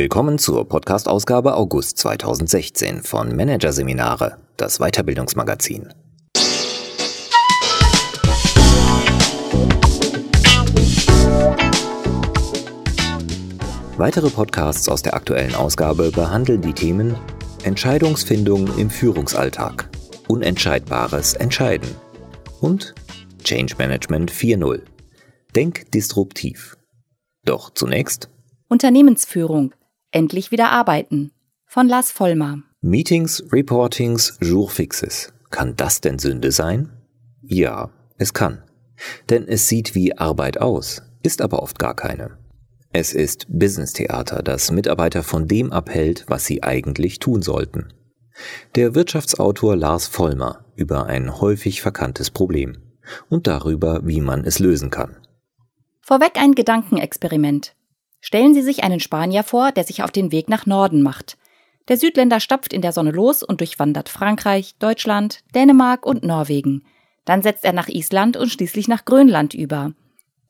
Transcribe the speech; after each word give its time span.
Willkommen 0.00 0.38
zur 0.38 0.66
Podcast-Ausgabe 0.66 1.54
August 1.54 1.98
2016 1.98 3.02
von 3.02 3.36
Managerseminare, 3.36 4.38
das 4.56 4.78
Weiterbildungsmagazin. 4.78 5.92
Weitere 13.98 14.30
Podcasts 14.30 14.88
aus 14.88 15.02
der 15.02 15.12
aktuellen 15.12 15.54
Ausgabe 15.54 16.10
behandeln 16.10 16.62
die 16.62 16.72
Themen 16.72 17.14
Entscheidungsfindung 17.64 18.74
im 18.78 18.88
Führungsalltag, 18.88 19.90
Unentscheidbares 20.28 21.34
Entscheiden 21.34 21.94
und 22.62 22.94
Change 23.44 23.74
Management 23.76 24.32
4.0. 24.32 24.80
Denk 25.54 25.92
disruptiv. 25.92 26.78
Doch 27.44 27.68
zunächst 27.68 28.30
Unternehmensführung. 28.68 29.74
Endlich 30.12 30.50
wieder 30.50 30.70
arbeiten. 30.70 31.30
Von 31.66 31.88
Lars 31.88 32.10
Vollmer. 32.10 32.62
Meetings, 32.80 33.44
Reportings, 33.52 34.36
Jourfixes. 34.40 35.32
Kann 35.50 35.76
das 35.76 36.00
denn 36.00 36.18
Sünde 36.18 36.50
sein? 36.50 36.90
Ja, 37.42 37.90
es 38.18 38.34
kann. 38.34 38.64
Denn 39.28 39.46
es 39.46 39.68
sieht 39.68 39.94
wie 39.94 40.18
Arbeit 40.18 40.60
aus, 40.60 41.02
ist 41.22 41.40
aber 41.40 41.62
oft 41.62 41.78
gar 41.78 41.94
keine. 41.94 42.38
Es 42.92 43.14
ist 43.14 43.46
Business-Theater, 43.48 44.42
das 44.42 44.72
Mitarbeiter 44.72 45.22
von 45.22 45.46
dem 45.46 45.72
abhält, 45.72 46.24
was 46.26 46.44
sie 46.44 46.64
eigentlich 46.64 47.20
tun 47.20 47.40
sollten. 47.40 47.92
Der 48.74 48.96
Wirtschaftsautor 48.96 49.76
Lars 49.76 50.08
Vollmer 50.08 50.64
über 50.74 51.06
ein 51.06 51.40
häufig 51.40 51.82
verkanntes 51.82 52.30
Problem 52.30 52.78
und 53.28 53.46
darüber, 53.46 54.00
wie 54.04 54.20
man 54.20 54.44
es 54.44 54.58
lösen 54.58 54.90
kann. 54.90 55.16
Vorweg 56.00 56.32
ein 56.36 56.56
Gedankenexperiment. 56.56 57.76
Stellen 58.20 58.54
Sie 58.54 58.62
sich 58.62 58.84
einen 58.84 59.00
Spanier 59.00 59.42
vor, 59.42 59.72
der 59.72 59.84
sich 59.84 60.02
auf 60.02 60.10
den 60.10 60.32
Weg 60.32 60.48
nach 60.48 60.66
Norden 60.66 61.02
macht. 61.02 61.38
Der 61.88 61.96
Südländer 61.96 62.40
stapft 62.40 62.72
in 62.72 62.82
der 62.82 62.92
Sonne 62.92 63.10
los 63.10 63.42
und 63.42 63.60
durchwandert 63.60 64.08
Frankreich, 64.08 64.74
Deutschland, 64.78 65.40
Dänemark 65.54 66.06
und 66.06 66.22
Norwegen. 66.22 66.84
Dann 67.24 67.42
setzt 67.42 67.64
er 67.64 67.72
nach 67.72 67.88
Island 67.88 68.36
und 68.36 68.48
schließlich 68.48 68.88
nach 68.88 69.04
Grönland 69.04 69.54
über. 69.54 69.92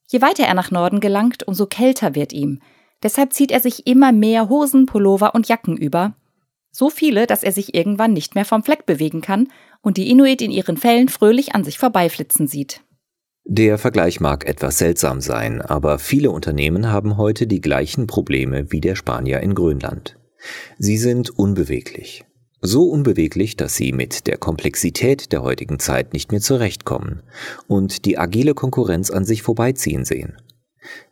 Je 0.09 0.21
weiter 0.21 0.45
er 0.45 0.55
nach 0.55 0.71
Norden 0.71 1.01
gelangt, 1.01 1.47
umso 1.47 1.67
kälter 1.67 2.15
wird 2.15 2.33
ihm. 2.33 2.61
Deshalb 3.03 3.33
zieht 3.33 3.53
er 3.53 3.61
sich 3.61 3.87
immer 3.87 4.13
mehr 4.13 4.49
Hosen, 4.49 4.87
Pullover 4.87 5.35
und 5.35 5.49
Jacken 5.49 5.77
über. 5.77 6.15
So 6.73 6.91
viele, 6.91 7.27
dass 7.27 7.43
er 7.43 7.53
sich 7.53 7.75
irgendwann 7.75 8.13
nicht 8.13 8.35
mehr 8.35 8.45
vom 8.45 8.63
Fleck 8.63 8.87
bewegen 8.87 9.21
kann 9.21 9.49
und 9.81 9.97
die 9.97 10.11
Inuit 10.11 10.43
in 10.43 10.51
ihren 10.51 10.77
Fällen 10.77 11.09
fröhlich 11.09 11.55
an 11.55 11.65
sich 11.65 11.79
vorbeiflitzen 11.79 12.47
sieht. 12.47 12.83
Der 13.53 13.79
Vergleich 13.79 14.21
mag 14.21 14.47
etwas 14.47 14.79
seltsam 14.79 15.21
sein, 15.21 15.61
aber 15.61 15.99
viele 15.99 16.31
Unternehmen 16.31 16.93
haben 16.93 17.17
heute 17.17 17.49
die 17.49 17.61
gleichen 17.61 18.07
Probleme 18.07 18.71
wie 18.71 18.81
der 18.81 18.95
Spanier 18.95 19.41
in 19.41 19.57
Grönland. 19.57 20.21
Sie 20.79 20.97
sind 20.97 21.31
unbeweglich. 21.31 22.25
So 22.61 22.85
unbeweglich, 22.85 23.57
dass 23.57 23.75
sie 23.75 23.91
mit 23.91 24.29
der 24.29 24.39
Komplexität 24.39 25.33
der 25.33 25.43
heutigen 25.43 25.81
Zeit 25.81 26.13
nicht 26.13 26.31
mehr 26.31 26.41
zurechtkommen 26.41 27.25
und 27.67 28.05
die 28.05 28.19
agile 28.19 28.55
Konkurrenz 28.55 29.11
an 29.11 29.25
sich 29.25 29.43
vorbeiziehen 29.43 30.05
sehen. 30.05 30.37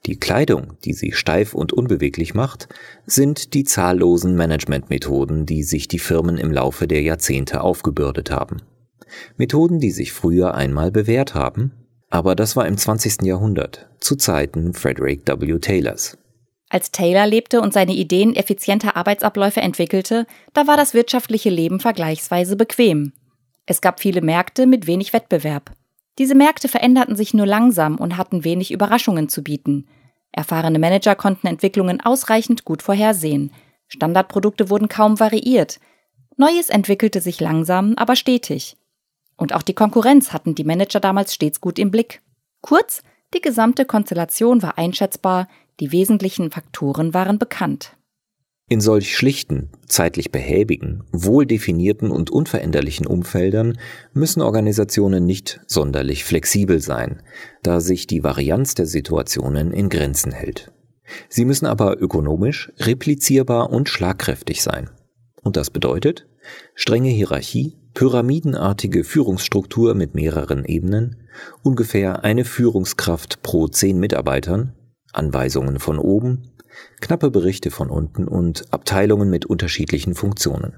Die 0.07 0.21
Kleidung, 0.21 0.75
die 0.85 0.93
sie 0.93 1.11
steif 1.11 1.55
und 1.55 1.73
unbeweglich 1.73 2.35
macht, 2.35 2.69
sind 3.05 3.53
die 3.53 3.65
zahllosen 3.65 4.37
Managementmethoden, 4.37 5.45
die 5.45 5.65
sich 5.65 5.89
die 5.89 5.99
Firmen 5.99 6.39
im 6.39 6.53
Laufe 6.53 6.87
der 6.87 7.03
Jahrzehnte 7.03 7.63
aufgebürdet 7.63 8.31
haben. 8.31 8.63
Methoden, 9.37 9.81
die 9.81 9.91
sich 9.91 10.13
früher 10.13 10.55
einmal 10.55 10.93
bewährt 10.93 11.35
haben, 11.35 11.73
aber 12.11 12.35
das 12.35 12.57
war 12.57 12.67
im 12.67 12.77
20. 12.77 13.23
Jahrhundert, 13.23 13.89
zu 14.01 14.17
Zeiten 14.17 14.75
Frederick 14.75 15.23
W. 15.27 15.59
Taylors. 15.59 16.17
Als 16.71 16.91
Taylor 16.91 17.27
lebte 17.27 17.61
und 17.61 17.73
seine 17.73 17.93
Ideen 17.93 18.37
effizienter 18.37 18.97
Arbeitsabläufe 18.97 19.61
entwickelte, 19.61 20.27
da 20.53 20.67
war 20.67 20.77
das 20.77 20.93
wirtschaftliche 20.95 21.51
Leben 21.51 21.81
vergleichsweise 21.81 22.57
bequem. 22.57 23.13
Es 23.67 23.81
gab 23.81 24.01
viele 24.01 24.21
Märkte 24.23 24.67
mit 24.67 24.87
wenig 24.87 25.13
Wettbewerb. 25.13 25.73
Diese 26.19 26.35
Märkte 26.35 26.69
veränderten 26.69 27.17
sich 27.17 27.33
nur 27.35 27.47
langsam 27.47 27.97
und 27.97 28.17
hatten 28.17 28.43
wenig 28.43 28.71
Überraschungen 28.71 29.29
zu 29.29 29.43
bieten. 29.43 29.87
Erfahrene 30.33 30.79
Manager 30.79 31.15
konnten 31.15 31.47
Entwicklungen 31.47 32.01
ausreichend 32.01 32.65
gut 32.65 32.83
vorhersehen. 32.83 33.53
Standardprodukte 33.87 34.69
wurden 34.69 34.89
kaum 34.89 35.21
variiert. 35.21 35.81
Neues 36.37 36.71
entwickelte 36.71 37.21
sich 37.21 37.41
langsam, 37.41 37.95
aber 37.97 38.17
stetig. 38.17 38.78
Und 39.39 39.55
auch 39.55 39.63
die 39.63 39.75
Konkurrenz 39.75 40.35
hatten 40.35 40.55
die 40.55 40.65
Manager 40.65 41.01
damals 41.01 41.33
stets 41.33 41.63
gut 41.63 41.79
im 41.79 41.91
Blick. 41.91 42.21
Kurz, 42.61 43.03
die 43.33 43.41
gesamte 43.41 43.87
Konstellation 43.87 44.63
war 44.63 44.77
einschätzbar, 44.77 45.49
die 45.81 45.93
wesentlichen 45.93 46.51
Faktoren 46.51 47.15
waren 47.15 47.39
bekannt. 47.39 47.97
In 48.71 48.81
solch 48.83 49.17
schlichten, 49.17 49.71
zeitlich 49.87 50.31
behäbigen, 50.31 51.05
wohl 51.11 51.47
definierten 51.47 52.11
und 52.11 52.31
unveränderlichen 52.31 53.07
Umfeldern 53.07 53.79
müssen 54.13 54.43
Organisationen 54.43 55.25
nicht 55.25 55.61
sonderlich 55.67 56.25
flexibel 56.25 56.81
sein, 56.81 57.23
da 57.63 57.81
sich 57.81 58.07
die 58.07 58.23
Varianz 58.25 58.75
der 58.75 58.85
Situationen 58.85 59.73
in 59.73 59.89
Grenzen 59.89 60.33
hält. 60.33 60.71
Sie 61.31 61.47
müssen 61.47 61.65
aber 61.65 61.99
ökonomisch, 61.99 62.71
replizierbar 62.79 63.71
und 63.71 63.89
schlagkräftig 63.89 64.63
sein. 64.63 64.91
Und 65.43 65.57
das 65.57 65.71
bedeutet 65.71 66.27
strenge 66.75 67.09
Hierarchie, 67.09 67.79
pyramidenartige 67.99 69.03
Führungsstruktur 69.03 69.97
mit 69.97 70.15
mehreren 70.15 70.65
Ebenen, 70.65 71.17
ungefähr 71.65 72.23
eine 72.23 72.45
Führungskraft 72.45 73.43
pro 73.43 73.67
zehn 73.67 73.99
Mitarbeitern, 73.99 74.73
Anweisungen 75.13 75.81
von 75.81 75.99
oben, 75.99 76.53
knappe 77.01 77.33
Berichte 77.33 77.73
von 77.73 77.91
unten 77.91 78.29
und 78.29 78.73
Abteilungen 78.73 79.31
mit 79.31 79.47
unterschiedlichen 79.47 80.15
Funktionen. 80.15 80.75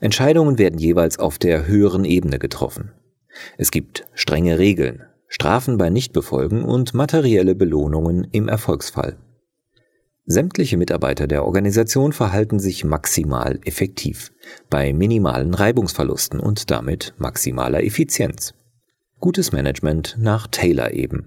Entscheidungen 0.00 0.56
werden 0.56 0.78
jeweils 0.78 1.18
auf 1.18 1.36
der 1.36 1.66
höheren 1.66 2.06
Ebene 2.06 2.38
getroffen. 2.38 2.92
Es 3.58 3.70
gibt 3.70 4.06
strenge 4.14 4.58
Regeln, 4.58 5.02
Strafen 5.28 5.76
bei 5.76 5.90
Nichtbefolgen 5.90 6.64
und 6.64 6.94
materielle 6.94 7.54
Belohnungen 7.54 8.26
im 8.32 8.48
Erfolgsfall. 8.48 9.18
Sämtliche 10.24 10.76
Mitarbeiter 10.76 11.26
der 11.26 11.44
Organisation 11.44 12.12
verhalten 12.12 12.60
sich 12.60 12.84
maximal 12.84 13.58
effektiv, 13.64 14.32
bei 14.70 14.92
minimalen 14.92 15.52
Reibungsverlusten 15.52 16.38
und 16.38 16.70
damit 16.70 17.12
maximaler 17.18 17.82
Effizienz. 17.82 18.54
Gutes 19.18 19.50
Management 19.50 20.16
nach 20.18 20.46
Taylor 20.46 20.92
eben. 20.92 21.26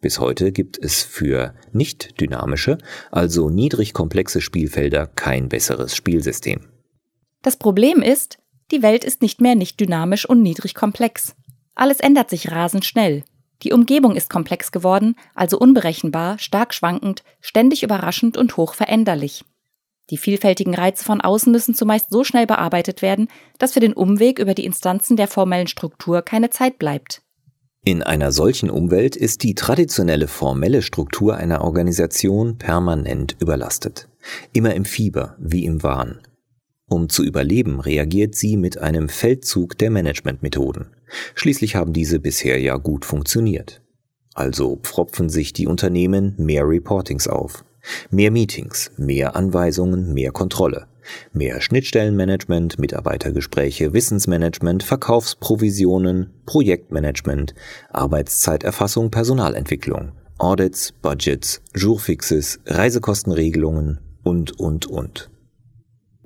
Bis 0.00 0.18
heute 0.18 0.50
gibt 0.50 0.78
es 0.78 1.02
für 1.02 1.54
nicht 1.72 2.20
dynamische, 2.20 2.78
also 3.12 3.50
niedrig 3.50 3.94
komplexe 3.94 4.40
Spielfelder 4.40 5.06
kein 5.06 5.48
besseres 5.48 5.94
Spielsystem. 5.94 6.60
Das 7.42 7.56
Problem 7.56 8.02
ist, 8.02 8.38
die 8.72 8.82
Welt 8.82 9.04
ist 9.04 9.22
nicht 9.22 9.40
mehr 9.40 9.54
nicht 9.54 9.78
dynamisch 9.78 10.28
und 10.28 10.42
niedrig 10.42 10.74
komplex. 10.74 11.36
Alles 11.74 12.00
ändert 12.00 12.30
sich 12.30 12.50
rasend 12.50 12.84
schnell. 12.84 13.24
Die 13.62 13.72
Umgebung 13.72 14.16
ist 14.16 14.30
komplex 14.30 14.72
geworden, 14.72 15.16
also 15.34 15.58
unberechenbar, 15.58 16.38
stark 16.38 16.74
schwankend, 16.74 17.22
ständig 17.40 17.82
überraschend 17.82 18.36
und 18.36 18.56
hoch 18.56 18.74
veränderlich. 18.74 19.44
Die 20.10 20.18
vielfältigen 20.18 20.74
Reize 20.74 21.02
von 21.04 21.20
außen 21.20 21.50
müssen 21.50 21.74
zumeist 21.74 22.10
so 22.10 22.24
schnell 22.24 22.46
bearbeitet 22.46 23.00
werden, 23.00 23.28
dass 23.58 23.72
für 23.72 23.80
den 23.80 23.94
Umweg 23.94 24.38
über 24.38 24.54
die 24.54 24.66
Instanzen 24.66 25.16
der 25.16 25.28
formellen 25.28 25.66
Struktur 25.66 26.20
keine 26.20 26.50
Zeit 26.50 26.78
bleibt. 26.78 27.22
In 27.86 28.02
einer 28.02 28.32
solchen 28.32 28.70
Umwelt 28.70 29.16
ist 29.16 29.42
die 29.42 29.54
traditionelle 29.54 30.26
formelle 30.26 30.82
Struktur 30.82 31.36
einer 31.36 31.62
Organisation 31.62 32.56
permanent 32.56 33.36
überlastet. 33.40 34.08
Immer 34.52 34.74
im 34.74 34.84
Fieber 34.84 35.36
wie 35.38 35.64
im 35.64 35.82
Wahn. 35.82 36.20
Um 36.86 37.08
zu 37.08 37.24
überleben, 37.24 37.80
reagiert 37.80 38.34
sie 38.34 38.56
mit 38.56 38.78
einem 38.78 39.08
Feldzug 39.08 39.78
der 39.78 39.90
Managementmethoden. 39.90 40.88
Schließlich 41.34 41.76
haben 41.76 41.92
diese 41.92 42.20
bisher 42.20 42.60
ja 42.60 42.76
gut 42.76 43.04
funktioniert. 43.04 43.80
Also 44.34 44.76
pfropfen 44.76 45.28
sich 45.28 45.52
die 45.52 45.66
Unternehmen 45.66 46.34
mehr 46.36 46.68
Reportings 46.68 47.28
auf. 47.28 47.64
Mehr 48.10 48.30
Meetings, 48.30 48.90
mehr 48.96 49.36
Anweisungen, 49.36 50.12
mehr 50.12 50.32
Kontrolle. 50.32 50.86
Mehr 51.32 51.60
Schnittstellenmanagement, 51.60 52.78
Mitarbeitergespräche, 52.78 53.92
Wissensmanagement, 53.92 54.82
Verkaufsprovisionen, 54.82 56.30
Projektmanagement, 56.46 57.54
Arbeitszeiterfassung, 57.90 59.10
Personalentwicklung, 59.10 60.12
Audits, 60.38 60.92
Budgets, 60.92 61.62
Jourfixes, 61.74 62.58
Reisekostenregelungen 62.66 64.00
und, 64.22 64.58
und, 64.58 64.86
und. 64.86 65.30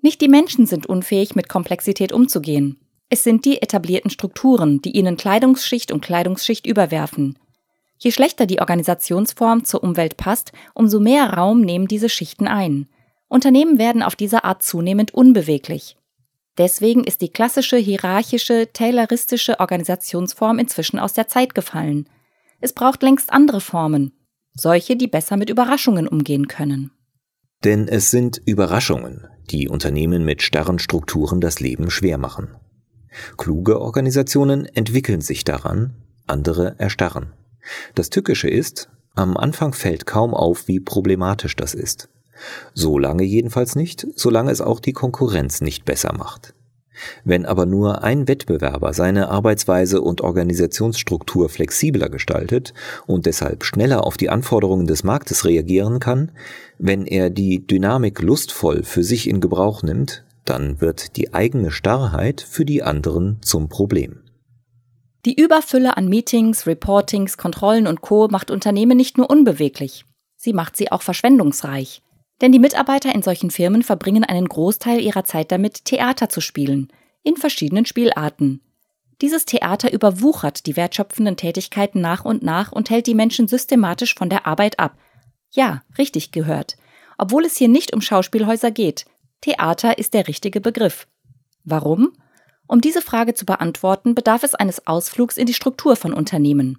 Nicht 0.00 0.20
die 0.20 0.28
Menschen 0.28 0.66
sind 0.66 0.86
unfähig, 0.86 1.34
mit 1.34 1.48
Komplexität 1.48 2.12
umzugehen. 2.12 2.78
Es 3.10 3.24
sind 3.24 3.44
die 3.44 3.62
etablierten 3.62 4.10
Strukturen, 4.10 4.82
die 4.82 4.92
ihnen 4.92 5.16
Kleidungsschicht 5.16 5.92
um 5.92 6.00
Kleidungsschicht 6.00 6.66
überwerfen. 6.66 7.38
Je 7.98 8.12
schlechter 8.12 8.46
die 8.46 8.60
Organisationsform 8.60 9.64
zur 9.64 9.82
Umwelt 9.82 10.16
passt, 10.16 10.52
umso 10.74 11.00
mehr 11.00 11.32
Raum 11.32 11.62
nehmen 11.62 11.88
diese 11.88 12.08
Schichten 12.08 12.46
ein. 12.46 12.86
Unternehmen 13.26 13.78
werden 13.78 14.02
auf 14.02 14.14
diese 14.14 14.44
Art 14.44 14.62
zunehmend 14.62 15.12
unbeweglich. 15.12 15.96
Deswegen 16.58 17.04
ist 17.04 17.20
die 17.20 17.28
klassische 17.28 17.76
hierarchische, 17.76 18.72
tayloristische 18.72 19.60
Organisationsform 19.60 20.58
inzwischen 20.58 20.98
aus 20.98 21.12
der 21.12 21.28
Zeit 21.28 21.54
gefallen. 21.54 22.08
Es 22.60 22.72
braucht 22.72 23.02
längst 23.02 23.32
andere 23.32 23.60
Formen, 23.60 24.12
solche, 24.54 24.96
die 24.96 25.06
besser 25.06 25.36
mit 25.36 25.50
Überraschungen 25.50 26.08
umgehen 26.08 26.48
können. 26.48 26.90
Denn 27.64 27.88
es 27.88 28.10
sind 28.10 28.40
Überraschungen, 28.44 29.26
die 29.50 29.68
Unternehmen 29.68 30.24
mit 30.24 30.42
starren 30.42 30.78
Strukturen 30.78 31.40
das 31.40 31.60
Leben 31.60 31.90
schwer 31.90 32.18
machen. 32.18 32.56
Kluge 33.36 33.80
Organisationen 33.80 34.64
entwickeln 34.66 35.20
sich 35.20 35.44
daran, 35.44 35.94
andere 36.26 36.76
erstarren. 36.78 37.32
Das 37.94 38.10
Tückische 38.10 38.48
ist, 38.48 38.90
am 39.14 39.36
Anfang 39.36 39.72
fällt 39.72 40.06
kaum 40.06 40.34
auf, 40.34 40.68
wie 40.68 40.78
problematisch 40.78 41.56
das 41.56 41.74
ist. 41.74 42.08
Solange 42.74 43.24
jedenfalls 43.24 43.74
nicht, 43.74 44.06
solange 44.14 44.52
es 44.52 44.60
auch 44.60 44.78
die 44.78 44.92
Konkurrenz 44.92 45.60
nicht 45.60 45.84
besser 45.84 46.12
macht. 46.12 46.54
Wenn 47.24 47.46
aber 47.46 47.66
nur 47.66 48.02
ein 48.02 48.28
Wettbewerber 48.28 48.92
seine 48.92 49.28
Arbeitsweise 49.28 50.00
und 50.00 50.20
Organisationsstruktur 50.20 51.48
flexibler 51.48 52.08
gestaltet 52.08 52.74
und 53.06 53.26
deshalb 53.26 53.64
schneller 53.64 54.04
auf 54.04 54.16
die 54.16 54.30
Anforderungen 54.30 54.86
des 54.86 55.04
Marktes 55.04 55.44
reagieren 55.44 56.00
kann, 56.00 56.32
wenn 56.78 57.06
er 57.06 57.30
die 57.30 57.66
Dynamik 57.66 58.22
lustvoll 58.22 58.82
für 58.82 59.02
sich 59.02 59.28
in 59.28 59.40
Gebrauch 59.40 59.82
nimmt, 59.82 60.24
dann 60.44 60.80
wird 60.80 61.16
die 61.16 61.34
eigene 61.34 61.70
Starrheit 61.70 62.40
für 62.40 62.64
die 62.64 62.82
anderen 62.82 63.38
zum 63.42 63.68
Problem. 63.68 64.20
Die 65.24 65.38
Überfülle 65.38 65.96
an 65.96 66.08
Meetings, 66.08 66.66
Reportings, 66.66 67.36
Kontrollen 67.36 67.86
und 67.86 68.00
Co 68.00 68.28
macht 68.30 68.50
Unternehmen 68.50 68.96
nicht 68.96 69.18
nur 69.18 69.28
unbeweglich, 69.28 70.04
sie 70.36 70.52
macht 70.52 70.76
sie 70.76 70.90
auch 70.90 71.02
verschwendungsreich. 71.02 72.02
Denn 72.40 72.52
die 72.52 72.58
Mitarbeiter 72.58 73.14
in 73.14 73.22
solchen 73.22 73.50
Firmen 73.50 73.82
verbringen 73.82 74.24
einen 74.24 74.48
Großteil 74.48 75.00
ihrer 75.00 75.24
Zeit 75.24 75.50
damit, 75.50 75.84
Theater 75.84 76.28
zu 76.28 76.40
spielen, 76.40 76.92
in 77.22 77.36
verschiedenen 77.36 77.84
Spielarten. 77.84 78.62
Dieses 79.20 79.44
Theater 79.44 79.92
überwuchert 79.92 80.66
die 80.66 80.76
wertschöpfenden 80.76 81.36
Tätigkeiten 81.36 82.00
nach 82.00 82.24
und 82.24 82.42
nach 82.42 82.70
und 82.70 82.90
hält 82.90 83.08
die 83.08 83.14
Menschen 83.14 83.48
systematisch 83.48 84.14
von 84.14 84.30
der 84.30 84.46
Arbeit 84.46 84.78
ab. 84.78 84.96
Ja, 85.50 85.82
richtig 85.98 86.30
gehört. 86.30 86.76
Obwohl 87.16 87.44
es 87.44 87.56
hier 87.56 87.68
nicht 87.68 87.92
um 87.92 88.00
Schauspielhäuser 88.00 88.70
geht. 88.70 89.06
Theater 89.40 89.98
ist 89.98 90.14
der 90.14 90.28
richtige 90.28 90.60
Begriff. 90.60 91.08
Warum? 91.64 92.12
Um 92.68 92.80
diese 92.80 93.02
Frage 93.02 93.34
zu 93.34 93.44
beantworten, 93.44 94.14
bedarf 94.14 94.44
es 94.44 94.54
eines 94.54 94.86
Ausflugs 94.86 95.36
in 95.36 95.46
die 95.46 95.54
Struktur 95.54 95.96
von 95.96 96.12
Unternehmen. 96.12 96.78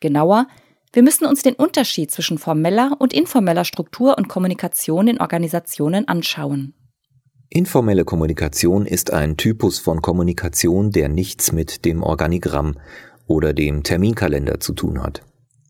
Genauer, 0.00 0.48
wir 0.96 1.02
müssen 1.02 1.26
uns 1.26 1.42
den 1.42 1.52
Unterschied 1.52 2.10
zwischen 2.10 2.38
formeller 2.38 2.96
und 2.98 3.12
informeller 3.12 3.66
Struktur 3.66 4.16
und 4.16 4.28
Kommunikation 4.28 5.08
in 5.08 5.20
Organisationen 5.20 6.08
anschauen. 6.08 6.72
Informelle 7.50 8.06
Kommunikation 8.06 8.86
ist 8.86 9.12
ein 9.12 9.36
Typus 9.36 9.78
von 9.78 10.00
Kommunikation, 10.00 10.92
der 10.92 11.10
nichts 11.10 11.52
mit 11.52 11.84
dem 11.84 12.02
Organigramm 12.02 12.78
oder 13.26 13.52
dem 13.52 13.82
Terminkalender 13.82 14.58
zu 14.58 14.72
tun 14.72 15.02
hat. 15.02 15.20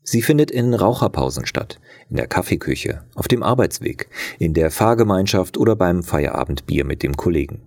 Sie 0.01 0.21
findet 0.21 0.49
in 0.49 0.73
Raucherpausen 0.73 1.45
statt, 1.45 1.81
in 2.09 2.15
der 2.15 2.27
Kaffeeküche, 2.27 3.03
auf 3.13 3.27
dem 3.27 3.43
Arbeitsweg, 3.43 4.07
in 4.39 4.53
der 4.53 4.71
Fahrgemeinschaft 4.71 5.57
oder 5.57 5.75
beim 5.75 6.03
Feierabendbier 6.03 6.85
mit 6.85 7.03
dem 7.03 7.17
Kollegen. 7.17 7.63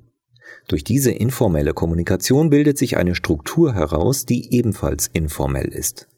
Durch 0.66 0.82
diese 0.82 1.10
informelle 1.10 1.74
Kommunikation 1.74 2.48
bildet 2.48 2.78
sich 2.78 2.96
eine 2.96 3.14
Struktur 3.14 3.74
heraus, 3.74 4.24
die 4.24 4.54
ebenfalls 4.54 5.10
informell 5.12 5.68
ist. 5.68 6.08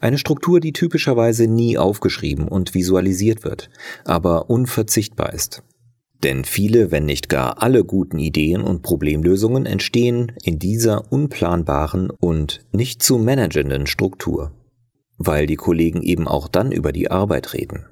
Eine 0.00 0.18
Struktur, 0.18 0.60
die 0.60 0.72
typischerweise 0.72 1.46
nie 1.46 1.78
aufgeschrieben 1.78 2.48
und 2.48 2.74
visualisiert 2.74 3.44
wird, 3.44 3.70
aber 4.04 4.50
unverzichtbar 4.50 5.32
ist. 5.32 5.62
Denn 6.24 6.44
viele, 6.44 6.90
wenn 6.90 7.04
nicht 7.04 7.28
gar 7.28 7.62
alle 7.62 7.84
guten 7.84 8.18
Ideen 8.18 8.62
und 8.62 8.82
Problemlösungen 8.82 9.66
entstehen 9.66 10.32
in 10.42 10.58
dieser 10.58 11.12
unplanbaren 11.12 12.10
und 12.10 12.64
nicht 12.72 13.02
zu 13.02 13.18
managenden 13.18 13.86
Struktur. 13.86 14.52
Weil 15.18 15.46
die 15.46 15.56
Kollegen 15.56 16.02
eben 16.02 16.26
auch 16.26 16.48
dann 16.48 16.72
über 16.72 16.92
die 16.92 17.10
Arbeit 17.10 17.52
reden. 17.52 17.84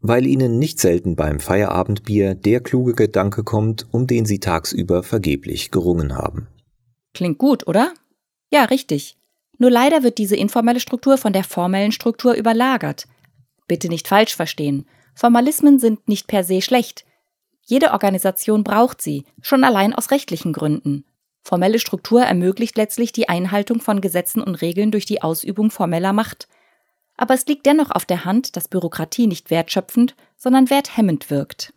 Weil 0.00 0.26
ihnen 0.26 0.58
nicht 0.58 0.80
selten 0.80 1.14
beim 1.14 1.40
Feierabendbier 1.40 2.34
der 2.34 2.60
kluge 2.60 2.94
Gedanke 2.94 3.44
kommt, 3.44 3.86
um 3.90 4.06
den 4.06 4.24
sie 4.24 4.38
tagsüber 4.40 5.02
vergeblich 5.02 5.70
gerungen 5.70 6.16
haben. 6.16 6.48
Klingt 7.12 7.38
gut, 7.38 7.66
oder? 7.66 7.92
Ja, 8.50 8.64
richtig. 8.64 9.16
Nur 9.58 9.70
leider 9.70 10.02
wird 10.02 10.18
diese 10.18 10.36
informelle 10.36 10.80
Struktur 10.80 11.18
von 11.18 11.32
der 11.32 11.44
formellen 11.44 11.92
Struktur 11.92 12.34
überlagert. 12.34 13.06
Bitte 13.66 13.88
nicht 13.88 14.08
falsch 14.08 14.34
verstehen. 14.34 14.86
Formalismen 15.14 15.78
sind 15.78 16.08
nicht 16.08 16.26
per 16.26 16.44
se 16.44 16.60
schlecht. 16.60 17.04
Jede 17.62 17.92
Organisation 17.92 18.64
braucht 18.64 19.00
sie, 19.00 19.24
schon 19.40 19.64
allein 19.64 19.94
aus 19.94 20.10
rechtlichen 20.10 20.52
Gründen. 20.52 21.04
Formelle 21.42 21.78
Struktur 21.78 22.22
ermöglicht 22.22 22.76
letztlich 22.76 23.12
die 23.12 23.28
Einhaltung 23.28 23.80
von 23.80 24.00
Gesetzen 24.00 24.42
und 24.42 24.56
Regeln 24.56 24.90
durch 24.90 25.04
die 25.04 25.22
Ausübung 25.22 25.70
formeller 25.70 26.12
Macht. 26.12 26.48
Aber 27.16 27.34
es 27.34 27.46
liegt 27.46 27.66
dennoch 27.66 27.90
auf 27.90 28.04
der 28.06 28.24
Hand, 28.24 28.56
dass 28.56 28.68
Bürokratie 28.68 29.26
nicht 29.26 29.50
wertschöpfend, 29.50 30.16
sondern 30.36 30.68
werthemmend 30.68 31.30
wirkt. 31.30 31.72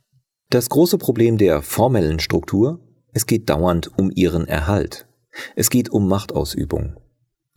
Das 0.50 0.70
große 0.70 0.98
Problem 0.98 1.38
der 1.38 1.62
formellen 1.62 2.20
Struktur, 2.20 2.80
es 3.12 3.26
geht 3.26 3.50
dauernd 3.50 3.92
um 3.98 4.10
ihren 4.14 4.48
Erhalt. 4.48 5.06
Es 5.56 5.70
geht 5.70 5.90
um 5.90 6.08
Machtausübung. 6.08 6.96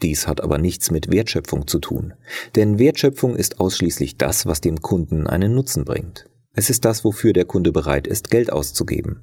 Dies 0.02 0.26
hat 0.26 0.40
aber 0.40 0.58
nichts 0.58 0.90
mit 0.90 1.10
Wertschöpfung 1.10 1.66
zu 1.66 1.78
tun, 1.78 2.14
denn 2.56 2.78
Wertschöpfung 2.78 3.36
ist 3.36 3.60
ausschließlich 3.60 4.16
das, 4.16 4.46
was 4.46 4.60
dem 4.60 4.80
Kunden 4.80 5.26
einen 5.26 5.54
Nutzen 5.54 5.84
bringt. 5.84 6.26
Es 6.54 6.70
ist 6.70 6.84
das, 6.84 7.04
wofür 7.04 7.32
der 7.32 7.44
Kunde 7.44 7.72
bereit 7.72 8.06
ist, 8.06 8.30
Geld 8.30 8.52
auszugeben. 8.52 9.22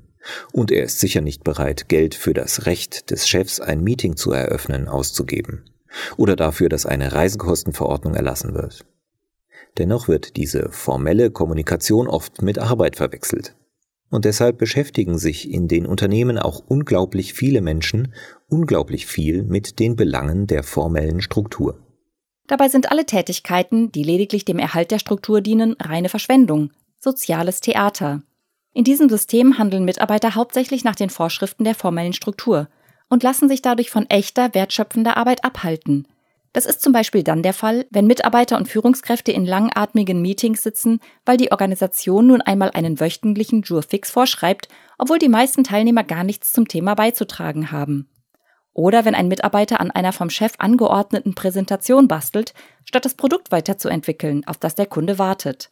Und 0.52 0.72
er 0.72 0.84
ist 0.84 1.00
sicher 1.00 1.22
nicht 1.22 1.44
bereit, 1.44 1.90
Geld 1.90 2.16
für 2.16 2.34
das 2.34 2.66
Recht 2.66 3.12
des 3.12 3.28
Chefs, 3.28 3.60
ein 3.60 3.84
Meeting 3.84 4.16
zu 4.16 4.32
eröffnen, 4.32 4.88
auszugeben. 4.88 5.66
Oder 6.18 6.36
dafür, 6.36 6.70
dass 6.70 6.86
eine 6.86 7.14
Reisekostenverordnung 7.14 8.14
erlassen 8.14 8.54
wird. 8.54 8.86
Dennoch 9.78 10.08
wird 10.08 10.38
diese 10.38 10.70
formelle 10.72 11.32
Kommunikation 11.32 12.08
oft 12.08 12.42
mit 12.42 12.60
Arbeit 12.60 12.96
verwechselt. 12.96 13.56
Und 14.10 14.26
deshalb 14.26 14.58
beschäftigen 14.58 15.18
sich 15.18 15.52
in 15.52 15.68
den 15.68 15.86
Unternehmen 15.86 16.38
auch 16.38 16.64
unglaublich 16.68 17.34
viele 17.34 17.62
Menschen 17.62 18.14
unglaublich 18.48 19.06
viel 19.06 19.44
mit 19.44 19.80
den 19.80 19.96
Belangen 19.96 20.48
der 20.48 20.64
formellen 20.64 21.22
Struktur. 21.22 21.80
Dabei 22.48 22.70
sind 22.70 22.92
alle 22.92 23.06
Tätigkeiten, 23.06 23.92
die 23.92 24.04
lediglich 24.04 24.46
dem 24.46 24.58
Erhalt 24.58 24.92
der 24.92 25.00
Struktur 25.00 25.42
dienen, 25.42 25.76
reine 25.80 26.08
Verschwendung, 26.08 26.72
soziales 26.98 27.60
Theater. 27.60 28.24
In 28.74 28.86
diesem 28.86 29.10
System 29.10 29.58
handeln 29.58 29.84
Mitarbeiter 29.84 30.36
hauptsächlich 30.36 30.86
nach 30.86 30.96
den 30.96 31.10
Vorschriften 31.10 31.66
der 31.66 31.76
formellen 31.76 32.14
Struktur 32.14 32.70
und 33.10 33.24
lassen 33.24 33.50
sich 33.50 33.62
dadurch 33.62 33.90
von 33.90 34.10
echter, 34.10 34.54
wertschöpfender 34.54 35.18
Arbeit 35.18 35.44
abhalten. 35.44 36.08
Das 36.58 36.66
ist 36.66 36.82
zum 36.82 36.92
Beispiel 36.92 37.22
dann 37.22 37.44
der 37.44 37.54
Fall, 37.54 37.86
wenn 37.92 38.08
Mitarbeiter 38.08 38.58
und 38.58 38.68
Führungskräfte 38.68 39.32
in 39.32 39.46
langatmigen 39.46 40.24
Meetings 40.24 40.64
sitzen, 40.64 41.02
weil 41.24 41.38
die 41.38 41.52
Organisation 41.52 42.26
nun 42.26 42.42
einmal 42.42 42.72
einen 42.72 43.00
wöchentlichen 43.00 43.62
Jurfix 43.62 44.10
vorschreibt, 44.10 44.68
obwohl 44.98 45.20
die 45.20 45.30
meisten 45.30 45.64
Teilnehmer 45.64 46.04
gar 46.04 46.24
nichts 46.24 46.52
zum 46.54 46.68
Thema 46.68 46.96
beizutragen 46.96 47.72
haben. 47.72 48.10
Oder 48.74 49.06
wenn 49.06 49.14
ein 49.14 49.28
Mitarbeiter 49.28 49.80
an 49.80 49.92
einer 49.92 50.12
vom 50.14 50.32
Chef 50.32 50.54
angeordneten 50.58 51.36
Präsentation 51.36 52.08
bastelt, 52.08 52.56
statt 52.86 53.06
das 53.06 53.14
Produkt 53.14 53.52
weiterzuentwickeln, 53.52 54.44
auf 54.48 54.58
das 54.58 54.74
der 54.74 54.88
Kunde 54.88 55.20
wartet. 55.20 55.70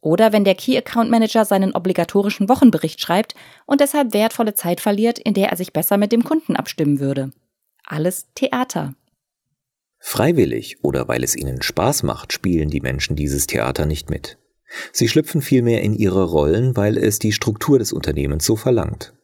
Oder 0.00 0.32
wenn 0.32 0.44
der 0.44 0.54
Key 0.54 0.78
Account 0.78 1.10
Manager 1.10 1.44
seinen 1.44 1.74
obligatorischen 1.74 2.48
Wochenbericht 2.48 3.02
schreibt 3.02 3.34
und 3.66 3.82
deshalb 3.82 4.14
wertvolle 4.14 4.54
Zeit 4.54 4.80
verliert, 4.80 5.18
in 5.18 5.34
der 5.34 5.50
er 5.50 5.58
sich 5.58 5.74
besser 5.74 5.98
mit 5.98 6.10
dem 6.10 6.24
Kunden 6.24 6.56
abstimmen 6.56 7.00
würde. 7.00 7.32
Alles 7.84 8.32
Theater. 8.34 8.94
Freiwillig 10.08 10.76
oder 10.82 11.08
weil 11.08 11.24
es 11.24 11.34
ihnen 11.34 11.62
Spaß 11.62 12.04
macht, 12.04 12.32
spielen 12.32 12.70
die 12.70 12.80
Menschen 12.80 13.16
dieses 13.16 13.48
Theater 13.48 13.86
nicht 13.86 14.08
mit. 14.08 14.38
Sie 14.92 15.08
schlüpfen 15.08 15.42
vielmehr 15.42 15.82
in 15.82 15.94
ihre 15.94 16.22
Rollen, 16.22 16.76
weil 16.76 16.96
es 16.96 17.18
die 17.18 17.32
Struktur 17.32 17.80
des 17.80 17.92
Unternehmens 17.92 18.46
so 18.46 18.54
verlangt. 18.54 19.14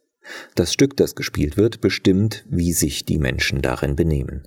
Das 0.57 0.73
Stück, 0.73 0.97
das 0.97 1.15
gespielt 1.15 1.57
wird, 1.57 1.81
bestimmt, 1.81 2.45
wie 2.51 2.73
sich 2.73 3.05
die 3.05 3.19
Menschen 3.19 3.63
darin 3.63 3.95
benehmen. 3.95 4.43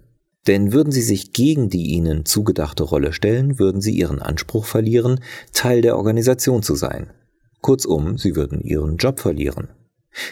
Denn 0.45 0.73
würden 0.73 0.91
sie 0.91 1.03
sich 1.03 1.31
gegen 1.31 1.69
die 1.69 1.91
ihnen 1.91 2.25
zugedachte 2.25 2.83
Rolle 2.83 3.13
stellen, 3.13 3.57
würden 3.57 3.79
sie 3.79 3.95
ihren 3.95 4.21
Anspruch 4.21 4.65
verlieren, 4.65 5.21
Teil 5.53 5.81
der 5.81 5.95
Organisation 5.95 6.61
zu 6.63 6.75
sein. 6.75 7.13
Kurzum, 7.61 8.17
sie 8.17 8.35
würden 8.35 8.59
ihren 8.59 8.97
Job 8.97 9.21
verlieren. 9.21 9.69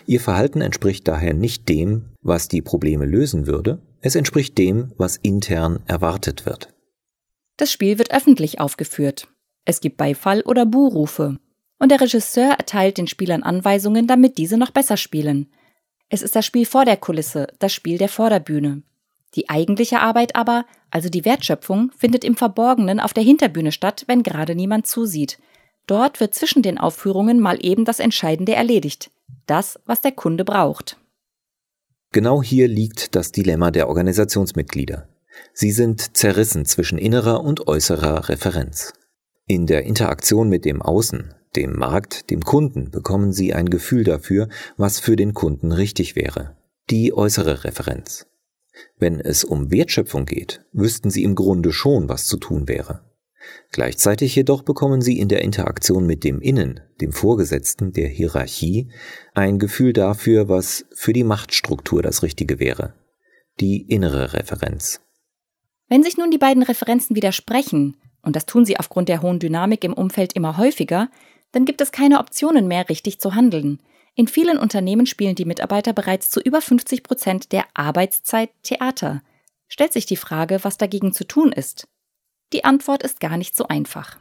Ihr 0.06 0.20
Verhalten 0.20 0.62
entspricht 0.62 1.08
daher 1.08 1.34
nicht 1.34 1.68
dem, 1.70 2.06
was 2.22 2.48
die 2.48 2.62
Probleme 2.62 3.06
lösen 3.06 3.48
würde, 3.48 3.80
es 4.02 4.16
entspricht 4.16 4.58
dem, 4.58 4.92
was 4.98 5.18
intern 5.18 5.80
erwartet 5.88 6.46
wird. 6.46 6.70
Das 7.58 7.72
Spiel 7.72 7.98
wird 7.98 8.14
öffentlich 8.14 8.60
aufgeführt. 8.60 9.28
Es 9.66 9.80
gibt 9.80 9.98
Beifall 9.98 10.42
oder 10.42 10.66
Buhrufe 10.66 11.38
und 11.80 11.90
der 11.90 12.02
Regisseur 12.02 12.52
erteilt 12.52 12.98
den 12.98 13.08
Spielern 13.08 13.44
Anweisungen, 13.44 14.08
damit 14.08 14.38
diese 14.38 14.58
noch 14.58 14.72
besser 14.72 14.98
spielen. 14.98 15.52
Es 16.10 16.22
ist 16.22 16.36
das 16.36 16.46
Spiel 16.46 16.66
vor 16.66 16.86
der 16.86 16.98
Kulisse, 16.98 17.48
das 17.60 17.74
Spiel 17.74 17.98
der 17.98 18.10
Vorderbühne. 18.10 18.84
Die 19.36 19.50
eigentliche 19.50 20.00
Arbeit 20.00 20.36
aber, 20.36 20.66
also 20.92 21.10
die 21.10 21.26
Wertschöpfung, 21.26 21.92
findet 21.98 22.24
im 22.24 22.36
Verborgenen 22.36 23.00
auf 23.00 23.14
der 23.14 23.24
Hinterbühne 23.24 23.72
statt, 23.72 24.04
wenn 24.08 24.24
gerade 24.24 24.56
niemand 24.56 24.86
zusieht. 24.86 25.40
Dort 25.88 26.20
wird 26.20 26.34
zwischen 26.34 26.62
den 26.62 26.78
Aufführungen 26.78 27.40
mal 27.40 27.58
eben 27.66 27.84
das 27.84 28.00
Entscheidende 28.00 28.54
erledigt. 28.54 29.10
Das, 29.46 29.80
was 29.86 30.02
der 30.02 30.12
Kunde 30.12 30.46
braucht. 30.46 30.98
Genau 32.12 32.44
hier 32.44 32.68
liegt 32.68 33.16
das 33.16 33.32
Dilemma 33.32 33.72
der 33.72 33.90
Organisationsmitglieder. 33.90 35.08
Sie 35.54 35.72
sind 35.72 36.16
zerrissen 36.16 36.66
zwischen 36.66 36.98
innerer 36.98 37.44
und 37.44 37.68
äußerer 37.68 38.30
Referenz. 38.30 38.94
In 39.48 39.66
der 39.66 39.84
Interaktion 39.84 40.48
mit 40.48 40.64
dem 40.64 40.82
Außen, 40.82 41.34
dem 41.56 41.78
Markt, 41.78 42.30
dem 42.30 42.42
Kunden, 42.42 42.92
bekommen 42.92 43.34
Sie 43.34 43.54
ein 43.54 43.70
Gefühl 43.70 44.04
dafür, 44.04 44.48
was 44.78 45.00
für 45.00 45.16
den 45.16 45.34
Kunden 45.34 45.72
richtig 45.72 46.16
wäre. 46.16 46.56
Die 46.90 47.14
äußere 47.14 47.64
Referenz. 47.64 48.28
Wenn 48.98 49.20
es 49.20 49.44
um 49.44 49.72
Wertschöpfung 49.72 50.26
geht, 50.26 50.66
wüssten 50.72 51.10
Sie 51.10 51.24
im 51.24 51.36
Grunde 51.36 51.72
schon, 51.72 52.10
was 52.10 52.26
zu 52.26 52.38
tun 52.38 52.68
wäre. 52.68 53.02
Gleichzeitig 53.72 54.36
jedoch 54.36 54.64
bekommen 54.64 55.02
Sie 55.02 55.20
in 55.20 55.30
der 55.30 55.42
Interaktion 55.42 56.06
mit 56.06 56.24
dem 56.24 56.42
Innen, 56.42 56.80
dem 57.02 57.12
Vorgesetzten, 57.12 57.92
der 57.92 58.08
Hierarchie, 58.08 58.92
ein 59.34 59.60
Gefühl 59.60 59.94
dafür, 59.94 60.50
was 60.50 60.86
für 60.94 61.14
die 61.14 61.24
Machtstruktur 61.24 62.02
das 62.02 62.24
Richtige 62.24 62.60
wäre. 62.60 62.94
Die 63.60 63.82
innere 63.82 64.34
Referenz. 64.34 65.02
Wenn 65.90 66.04
sich 66.04 66.18
nun 66.18 66.32
die 66.32 66.38
beiden 66.38 66.64
Referenzen 66.64 67.16
widersprechen, 67.16 67.98
und 68.22 68.36
das 68.36 68.46
tun 68.46 68.66
sie 68.66 68.78
aufgrund 68.78 69.10
der 69.10 69.22
hohen 69.22 69.40
Dynamik 69.40 69.84
im 69.84 69.94
Umfeld 69.94 70.34
immer 70.34 70.58
häufiger, 70.58 71.10
dann 71.52 71.66
gibt 71.66 71.82
es 71.82 71.92
keine 71.92 72.20
Optionen 72.20 72.68
mehr, 72.68 72.90
richtig 72.90 73.20
zu 73.20 73.36
handeln. 73.36 73.80
In 74.16 74.28
vielen 74.28 74.58
Unternehmen 74.58 75.06
spielen 75.06 75.36
die 75.36 75.46
Mitarbeiter 75.46 75.94
bereits 75.94 76.30
zu 76.30 76.40
über 76.40 76.62
50 76.62 77.04
Prozent 77.04 77.52
der 77.52 77.66
Arbeitszeit 77.74 78.50
Theater. 78.64 79.22
Stellt 79.68 79.94
sich 79.94 80.06
die 80.06 80.18
Frage, 80.18 80.60
was 80.64 80.78
dagegen 80.78 81.14
zu 81.14 81.26
tun 81.26 81.52
ist. 81.52 81.88
Die 82.54 82.64
Antwort 82.64 83.04
ist 83.04 83.20
gar 83.20 83.38
nicht 83.38 83.58
so 83.58 83.68
einfach. 83.68 84.18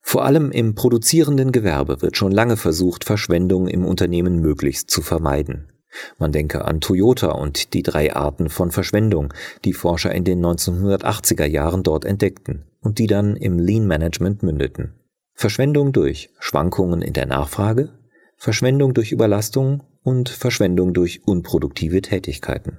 Vor 0.00 0.24
allem 0.24 0.50
im 0.50 0.74
produzierenden 0.74 1.52
Gewerbe 1.52 2.00
wird 2.02 2.16
schon 2.16 2.32
lange 2.32 2.56
versucht, 2.56 3.04
Verschwendung 3.04 3.68
im 3.68 3.84
Unternehmen 3.84 4.40
möglichst 4.40 4.90
zu 4.90 5.02
vermeiden. 5.02 5.70
Man 6.18 6.32
denke 6.32 6.64
an 6.64 6.80
Toyota 6.80 7.32
und 7.32 7.74
die 7.74 7.82
drei 7.82 8.14
Arten 8.16 8.48
von 8.48 8.70
Verschwendung, 8.70 9.32
die 9.64 9.74
Forscher 9.74 10.12
in 10.12 10.24
den 10.24 10.44
1980er 10.44 11.44
Jahren 11.44 11.82
dort 11.82 12.04
entdeckten 12.04 12.64
und 12.80 12.98
die 12.98 13.06
dann 13.06 13.36
im 13.36 13.58
Lean 13.58 13.86
Management 13.86 14.42
mündeten. 14.42 14.94
Verschwendung 15.34 15.92
durch 15.92 16.30
Schwankungen 16.38 17.02
in 17.02 17.12
der 17.12 17.26
Nachfrage, 17.26 17.92
Verschwendung 18.36 18.94
durch 18.94 19.12
Überlastung 19.12 19.82
und 20.02 20.28
Verschwendung 20.28 20.94
durch 20.94 21.22
unproduktive 21.26 22.02
Tätigkeiten. 22.02 22.78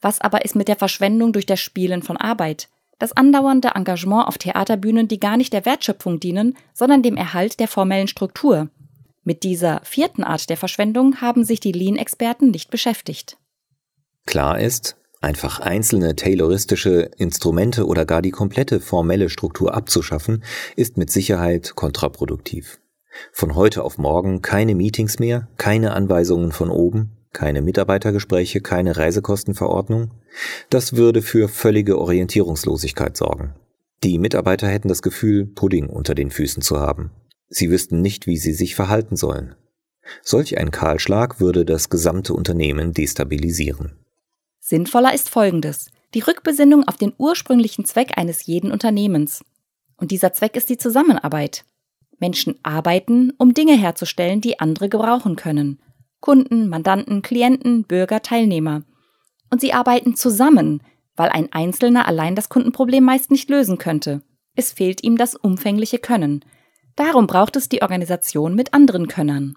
Was 0.00 0.20
aber 0.20 0.44
ist 0.44 0.56
mit 0.56 0.68
der 0.68 0.76
Verschwendung 0.76 1.32
durch 1.32 1.46
das 1.46 1.60
Spielen 1.60 2.02
von 2.02 2.16
Arbeit? 2.16 2.68
Das 2.98 3.12
andauernde 3.12 3.72
Engagement 3.74 4.26
auf 4.26 4.38
Theaterbühnen, 4.38 5.08
die 5.08 5.20
gar 5.20 5.36
nicht 5.36 5.52
der 5.52 5.66
Wertschöpfung 5.66 6.20
dienen, 6.20 6.56
sondern 6.72 7.02
dem 7.02 7.16
Erhalt 7.16 7.60
der 7.60 7.68
formellen 7.68 8.08
Struktur. 8.08 8.70
Mit 9.22 9.42
dieser 9.42 9.80
vierten 9.84 10.24
Art 10.24 10.48
der 10.48 10.56
Verschwendung 10.56 11.20
haben 11.20 11.44
sich 11.44 11.60
die 11.60 11.72
Lean-Experten 11.72 12.50
nicht 12.50 12.70
beschäftigt. 12.70 13.36
Klar 14.24 14.58
ist, 14.58 14.96
Einfach 15.20 15.60
einzelne 15.60 16.14
tayloristische 16.14 17.10
Instrumente 17.16 17.86
oder 17.86 18.04
gar 18.04 18.22
die 18.22 18.30
komplette 18.30 18.80
formelle 18.80 19.30
Struktur 19.30 19.74
abzuschaffen, 19.74 20.44
ist 20.76 20.98
mit 20.98 21.10
Sicherheit 21.10 21.74
kontraproduktiv. 21.74 22.78
Von 23.32 23.54
heute 23.54 23.82
auf 23.82 23.96
morgen 23.96 24.42
keine 24.42 24.74
Meetings 24.74 25.18
mehr, 25.18 25.48
keine 25.56 25.94
Anweisungen 25.94 26.52
von 26.52 26.70
oben, 26.70 27.16
keine 27.36 27.60
Mitarbeitergespräche, 27.60 28.62
keine 28.62 28.96
Reisekostenverordnung. 28.96 30.10
Das 30.70 30.96
würde 30.96 31.20
für 31.20 31.48
völlige 31.48 31.98
Orientierungslosigkeit 31.98 33.14
sorgen. 33.14 33.54
Die 34.02 34.18
Mitarbeiter 34.18 34.66
hätten 34.66 34.88
das 34.88 35.02
Gefühl, 35.02 35.44
Pudding 35.46 35.88
unter 35.88 36.14
den 36.14 36.30
Füßen 36.30 36.62
zu 36.62 36.80
haben. 36.80 37.10
Sie 37.48 37.70
wüssten 37.70 38.00
nicht, 38.00 38.26
wie 38.26 38.38
sie 38.38 38.54
sich 38.54 38.74
verhalten 38.74 39.16
sollen. 39.16 39.54
Solch 40.22 40.56
ein 40.56 40.70
Kahlschlag 40.70 41.38
würde 41.38 41.66
das 41.66 41.90
gesamte 41.90 42.32
Unternehmen 42.32 42.94
destabilisieren. 42.94 43.92
Sinnvoller 44.58 45.14
ist 45.14 45.28
Folgendes. 45.28 45.90
Die 46.14 46.20
Rückbesinnung 46.20 46.88
auf 46.88 46.96
den 46.96 47.12
ursprünglichen 47.18 47.84
Zweck 47.84 48.12
eines 48.16 48.46
jeden 48.46 48.72
Unternehmens. 48.72 49.44
Und 49.98 50.10
dieser 50.10 50.32
Zweck 50.32 50.56
ist 50.56 50.70
die 50.70 50.78
Zusammenarbeit. 50.78 51.64
Menschen 52.18 52.54
arbeiten, 52.62 53.34
um 53.36 53.52
Dinge 53.52 53.76
herzustellen, 53.76 54.40
die 54.40 54.58
andere 54.58 54.88
gebrauchen 54.88 55.36
können. 55.36 55.80
Kunden, 56.20 56.68
Mandanten, 56.68 57.22
Klienten, 57.22 57.84
Bürger, 57.84 58.22
Teilnehmer. 58.22 58.82
Und 59.50 59.60
sie 59.60 59.72
arbeiten 59.72 60.16
zusammen, 60.16 60.82
weil 61.14 61.28
ein 61.28 61.52
Einzelner 61.52 62.06
allein 62.06 62.34
das 62.34 62.48
Kundenproblem 62.48 63.04
meist 63.04 63.30
nicht 63.30 63.48
lösen 63.48 63.78
könnte. 63.78 64.22
Es 64.54 64.72
fehlt 64.72 65.02
ihm 65.04 65.16
das 65.16 65.34
umfängliche 65.34 65.98
Können. 65.98 66.44
Darum 66.96 67.26
braucht 67.26 67.56
es 67.56 67.68
die 67.68 67.82
Organisation 67.82 68.54
mit 68.54 68.72
anderen 68.72 69.06
Könnern. 69.06 69.54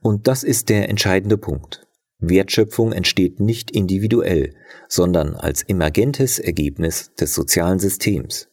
Und 0.00 0.26
das 0.26 0.42
ist 0.42 0.68
der 0.68 0.88
entscheidende 0.88 1.38
Punkt. 1.38 1.86
Wertschöpfung 2.18 2.92
entsteht 2.92 3.40
nicht 3.40 3.70
individuell, 3.70 4.54
sondern 4.88 5.34
als 5.34 5.62
emergentes 5.62 6.38
Ergebnis 6.38 7.14
des 7.14 7.34
sozialen 7.34 7.78
Systems. 7.78 8.48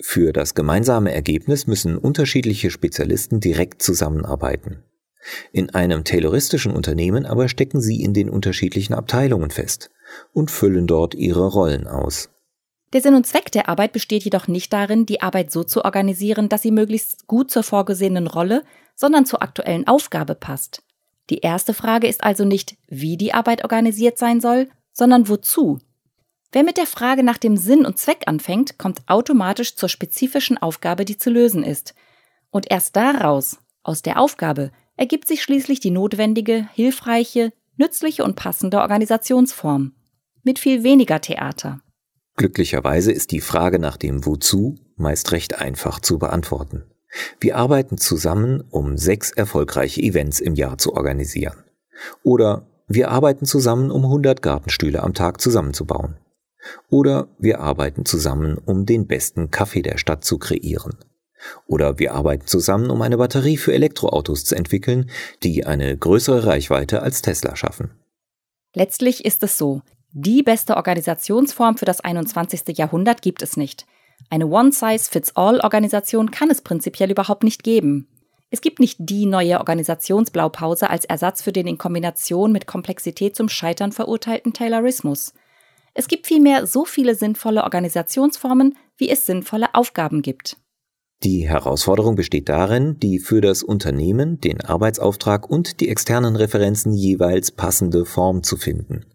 Für 0.00 0.32
das 0.32 0.54
gemeinsame 0.54 1.12
Ergebnis 1.12 1.66
müssen 1.66 1.96
unterschiedliche 1.96 2.70
Spezialisten 2.70 3.40
direkt 3.40 3.82
zusammenarbeiten. 3.82 4.84
In 5.52 5.70
einem 5.70 6.04
tayloristischen 6.04 6.72
Unternehmen 6.72 7.26
aber 7.26 7.48
stecken 7.48 7.80
sie 7.80 8.02
in 8.02 8.14
den 8.14 8.30
unterschiedlichen 8.30 8.94
Abteilungen 8.94 9.50
fest 9.50 9.90
und 10.32 10.50
füllen 10.50 10.86
dort 10.86 11.14
ihre 11.14 11.46
Rollen 11.48 11.86
aus. 11.86 12.30
Der 12.92 13.00
Sinn 13.00 13.14
und 13.14 13.26
Zweck 13.26 13.50
der 13.50 13.68
Arbeit 13.68 13.92
besteht 13.92 14.24
jedoch 14.24 14.48
nicht 14.48 14.72
darin, 14.72 15.06
die 15.06 15.20
Arbeit 15.20 15.50
so 15.50 15.64
zu 15.64 15.84
organisieren, 15.84 16.48
dass 16.48 16.62
sie 16.62 16.70
möglichst 16.70 17.26
gut 17.26 17.50
zur 17.50 17.62
vorgesehenen 17.62 18.26
Rolle, 18.26 18.62
sondern 18.94 19.26
zur 19.26 19.42
aktuellen 19.42 19.86
Aufgabe 19.86 20.34
passt. 20.34 20.82
Die 21.28 21.38
erste 21.38 21.74
Frage 21.74 22.06
ist 22.06 22.22
also 22.22 22.44
nicht, 22.44 22.76
wie 22.86 23.16
die 23.16 23.34
Arbeit 23.34 23.64
organisiert 23.64 24.16
sein 24.18 24.40
soll, 24.40 24.68
sondern 24.92 25.28
wozu. 25.28 25.80
Wer 26.52 26.62
mit 26.62 26.76
der 26.76 26.86
Frage 26.86 27.22
nach 27.22 27.38
dem 27.38 27.56
Sinn 27.56 27.84
und 27.84 27.98
Zweck 27.98 28.22
anfängt, 28.26 28.78
kommt 28.78 29.02
automatisch 29.08 29.74
zur 29.74 29.88
spezifischen 29.88 30.56
Aufgabe, 30.56 31.04
die 31.04 31.18
zu 31.18 31.28
lösen 31.28 31.64
ist. 31.64 31.94
Und 32.50 32.70
erst 32.70 32.96
daraus, 32.96 33.58
aus 33.82 34.02
der 34.02 34.18
Aufgabe, 34.20 34.70
ergibt 34.96 35.28
sich 35.28 35.42
schließlich 35.42 35.80
die 35.80 35.90
notwendige, 35.90 36.68
hilfreiche, 36.74 37.52
nützliche 37.76 38.24
und 38.24 38.36
passende 38.36 38.80
Organisationsform. 38.80 39.92
Mit 40.42 40.58
viel 40.58 40.82
weniger 40.82 41.20
Theater. 41.20 41.80
Glücklicherweise 42.36 43.12
ist 43.12 43.32
die 43.32 43.40
Frage 43.40 43.78
nach 43.78 43.96
dem 43.96 44.26
Wozu 44.26 44.76
meist 44.96 45.32
recht 45.32 45.58
einfach 45.58 46.00
zu 46.00 46.18
beantworten. 46.18 46.84
Wir 47.40 47.56
arbeiten 47.56 47.98
zusammen, 47.98 48.62
um 48.70 48.96
sechs 48.96 49.30
erfolgreiche 49.30 50.02
Events 50.02 50.40
im 50.40 50.54
Jahr 50.54 50.78
zu 50.78 50.94
organisieren. 50.94 51.64
Oder 52.22 52.66
wir 52.88 53.10
arbeiten 53.10 53.46
zusammen, 53.46 53.90
um 53.90 54.04
100 54.04 54.42
Gartenstühle 54.42 55.02
am 55.02 55.14
Tag 55.14 55.40
zusammenzubauen. 55.40 56.18
Oder 56.90 57.28
wir 57.38 57.60
arbeiten 57.60 58.04
zusammen, 58.04 58.58
um 58.58 58.86
den 58.86 59.06
besten 59.06 59.50
Kaffee 59.50 59.82
der 59.82 59.98
Stadt 59.98 60.24
zu 60.24 60.38
kreieren. 60.38 60.96
Oder 61.66 61.98
wir 61.98 62.14
arbeiten 62.14 62.46
zusammen, 62.46 62.90
um 62.90 63.02
eine 63.02 63.18
Batterie 63.18 63.56
für 63.56 63.72
Elektroautos 63.72 64.44
zu 64.44 64.54
entwickeln, 64.54 65.10
die 65.42 65.64
eine 65.66 65.96
größere 65.96 66.46
Reichweite 66.46 67.02
als 67.02 67.22
Tesla 67.22 67.56
schaffen. 67.56 67.90
Letztlich 68.74 69.24
ist 69.24 69.42
es 69.42 69.56
so, 69.58 69.82
die 70.12 70.42
beste 70.42 70.76
Organisationsform 70.76 71.76
für 71.76 71.84
das 71.84 72.00
21. 72.00 72.76
Jahrhundert 72.78 73.22
gibt 73.22 73.42
es 73.42 73.56
nicht. 73.56 73.86
Eine 74.30 74.46
One-Size-Fits-All-Organisation 74.46 76.30
kann 76.30 76.50
es 76.50 76.62
prinzipiell 76.62 77.10
überhaupt 77.10 77.44
nicht 77.44 77.62
geben. 77.62 78.08
Es 78.50 78.60
gibt 78.60 78.80
nicht 78.80 78.96
die 79.00 79.26
neue 79.26 79.58
Organisationsblaupause 79.58 80.88
als 80.88 81.04
Ersatz 81.04 81.42
für 81.42 81.52
den 81.52 81.66
in 81.66 81.78
Kombination 81.78 82.52
mit 82.52 82.66
Komplexität 82.66 83.36
zum 83.36 83.48
Scheitern 83.48 83.92
verurteilten 83.92 84.52
Taylorismus. 84.52 85.34
Es 85.94 86.08
gibt 86.08 86.26
vielmehr 86.26 86.66
so 86.66 86.84
viele 86.84 87.14
sinnvolle 87.14 87.64
Organisationsformen, 87.64 88.76
wie 88.96 89.10
es 89.10 89.26
sinnvolle 89.26 89.74
Aufgaben 89.74 90.22
gibt. 90.22 90.56
Die 91.22 91.48
Herausforderung 91.48 92.14
besteht 92.14 92.48
darin, 92.48 92.98
die 92.98 93.18
für 93.18 93.40
das 93.40 93.62
Unternehmen, 93.62 94.40
den 94.40 94.60
Arbeitsauftrag 94.60 95.48
und 95.48 95.80
die 95.80 95.88
externen 95.88 96.36
Referenzen 96.36 96.92
jeweils 96.92 97.50
passende 97.50 98.04
Form 98.04 98.42
zu 98.42 98.56
finden. 98.56 99.06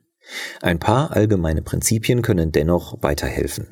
Ein 0.61 0.79
paar 0.79 1.11
allgemeine 1.11 1.61
Prinzipien 1.61 2.21
können 2.21 2.51
dennoch 2.51 3.01
weiterhelfen. 3.01 3.67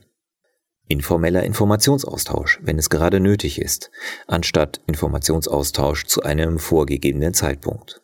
Informeller 0.88 1.44
Informationsaustausch, 1.44 2.60
wenn 2.64 2.80
es 2.80 2.90
gerade 2.90 3.20
nötig 3.20 3.62
ist, 3.62 3.92
anstatt 4.26 4.82
Informationsaustausch 4.88 6.06
zu 6.06 6.24
einem 6.24 6.58
vorgegebenen 6.58 7.34
Zeitpunkt. 7.34 8.02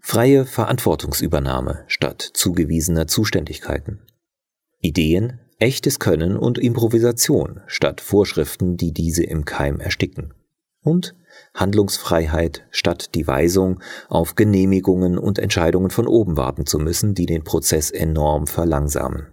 Freie 0.00 0.46
Verantwortungsübernahme 0.46 1.84
statt 1.88 2.22
zugewiesener 2.22 3.06
Zuständigkeiten. 3.06 4.00
Ideen, 4.80 5.40
echtes 5.60 5.98
Können 5.98 6.36
und 6.36 6.58
Improvisation 6.58 7.60
statt 7.66 8.00
Vorschriften, 8.00 8.76
die 8.76 8.92
diese 8.92 9.24
im 9.24 9.44
Keim 9.44 9.80
ersticken. 9.80 10.34
Und 10.82 11.14
Handlungsfreiheit 11.54 12.66
statt 12.70 13.14
die 13.14 13.26
Weisung, 13.26 13.80
auf 14.08 14.34
Genehmigungen 14.34 15.18
und 15.18 15.38
Entscheidungen 15.38 15.90
von 15.90 16.06
oben 16.06 16.36
warten 16.36 16.66
zu 16.66 16.78
müssen, 16.78 17.14
die 17.14 17.26
den 17.26 17.44
Prozess 17.44 17.90
enorm 17.90 18.46
verlangsamen. 18.46 19.28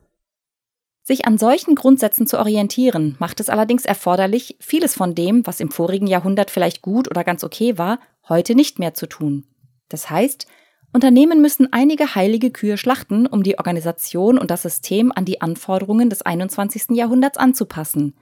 Sich 1.03 1.25
an 1.25 1.37
solchen 1.37 1.75
Grundsätzen 1.75 2.27
zu 2.27 2.37
orientieren, 2.37 3.15
macht 3.19 3.39
es 3.39 3.47
allerdings 3.47 3.85
erforderlich, 3.85 4.57
vieles 4.59 4.93
von 4.93 5.15
dem, 5.15 5.47
was 5.47 5.61
im 5.61 5.71
vorigen 5.71 6.07
Jahrhundert 6.07 6.51
vielleicht 6.51 6.81
gut 6.81 7.09
oder 7.09 7.23
ganz 7.23 7.45
okay 7.45 7.77
war, 7.77 7.99
heute 8.27 8.55
nicht 8.55 8.77
mehr 8.77 8.93
zu 8.93 9.07
tun. 9.07 9.45
Das 9.87 10.09
heißt, 10.09 10.47
Unternehmen 10.93 11.41
müssen 11.41 11.71
einige 11.71 12.15
heilige 12.15 12.49
Kühe 12.49 12.77
schlachten, 12.77 13.27
um 13.27 13.43
die 13.43 13.57
Organisation 13.57 14.37
und 14.37 14.49
das 14.49 14.63
System 14.63 15.11
an 15.13 15.25
die 15.25 15.41
Anforderungen 15.41 16.09
des 16.09 16.21
21. 16.21 16.91
Jahrhunderts 16.91 17.37
anzupassen. 17.37 18.15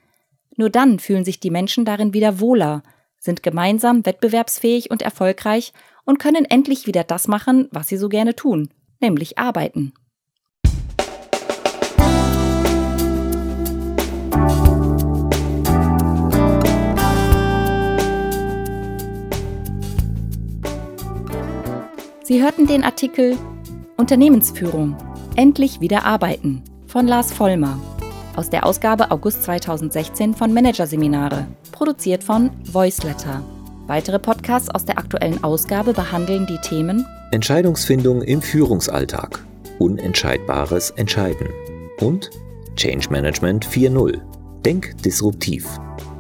Nur 0.57 0.69
dann 0.69 0.99
fühlen 0.99 1.25
sich 1.25 1.39
die 1.39 1.51
Menschen 1.51 1.85
darin 1.85 2.13
wieder 2.13 2.39
wohler, 2.39 2.83
sind 3.19 3.43
gemeinsam 3.43 4.05
wettbewerbsfähig 4.05 4.91
und 4.91 5.01
erfolgreich 5.01 5.73
und 6.05 6.19
können 6.19 6.45
endlich 6.45 6.87
wieder 6.87 7.03
das 7.03 7.27
machen, 7.27 7.67
was 7.71 7.87
sie 7.87 7.97
so 7.97 8.09
gerne 8.09 8.35
tun, 8.35 8.69
nämlich 8.99 9.37
arbeiten. 9.37 9.93
Sie 22.27 22.41
hörten 22.41 22.65
den 22.65 22.83
Artikel 22.83 23.37
Unternehmensführung. 23.97 24.97
Endlich 25.35 25.79
wieder 25.79 26.05
arbeiten 26.05 26.63
von 26.87 27.05
Lars 27.05 27.31
Vollmer 27.31 27.79
aus 28.35 28.49
der 28.49 28.65
Ausgabe 28.65 29.11
August 29.11 29.43
2016 29.43 30.33
von 30.33 30.51
Managerseminare, 30.51 31.45
produziert 31.71 32.23
von 32.23 32.49
Voiceletter. 32.63 33.43
Weitere 33.85 34.17
Podcasts 34.17 34.69
aus 34.69 34.85
der 34.85 34.97
aktuellen 34.97 35.43
Ausgabe 35.43 35.93
behandeln 35.93 36.47
die 36.47 36.57
Themen 36.57 37.05
Entscheidungsfindung 37.29 38.23
im 38.23 38.41
Führungsalltag, 38.41 39.45
unentscheidbares 39.77 40.89
Entscheiden 40.89 41.49
und 41.99 42.31
Change 42.75 43.07
Management 43.11 43.67
4.0. 43.67 44.19
Denk 44.65 44.97
disruptiv. 45.03 45.67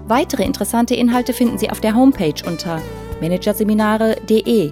Weitere 0.07 0.43
interessante 0.43 0.93
Inhalte 0.93 1.33
finden 1.33 1.57
Sie 1.57 1.71
auf 1.71 1.81
der 1.81 1.95
Homepage 1.95 2.45
unter 2.45 2.79
managerseminare.de 3.21 4.71